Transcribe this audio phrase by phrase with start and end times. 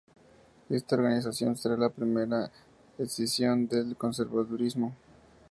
[0.69, 2.49] Esta organización será la primera
[2.97, 4.95] escisión del conservadurismo.